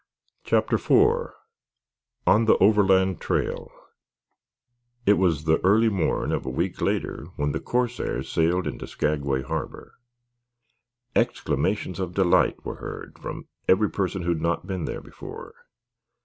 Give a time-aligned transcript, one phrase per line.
[0.43, 1.31] CHAPTER IV
[2.25, 3.71] ON THE OVERLAND TRAIL
[5.05, 9.43] It was the early morn of a week later when the "Corsair" sailed into Skagway
[9.43, 9.93] harbor.
[11.15, 15.53] Exclamations of delight were heard from every person who had not been there before.